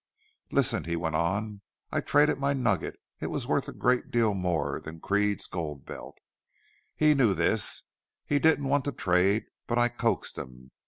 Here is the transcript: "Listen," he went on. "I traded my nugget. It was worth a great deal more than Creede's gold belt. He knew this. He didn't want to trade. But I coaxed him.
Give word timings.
"Listen," 0.51 0.85
he 0.85 0.95
went 0.95 1.13
on. 1.15 1.61
"I 1.91 2.01
traded 2.01 2.39
my 2.39 2.53
nugget. 2.53 2.95
It 3.19 3.27
was 3.27 3.45
worth 3.45 3.67
a 3.67 3.71
great 3.71 4.09
deal 4.09 4.33
more 4.33 4.79
than 4.79 4.99
Creede's 4.99 5.45
gold 5.45 5.85
belt. 5.85 6.17
He 6.95 7.13
knew 7.13 7.35
this. 7.35 7.83
He 8.25 8.39
didn't 8.39 8.67
want 8.67 8.83
to 8.85 8.93
trade. 8.93 9.45
But 9.67 9.77
I 9.77 9.89
coaxed 9.89 10.39
him. 10.39 10.71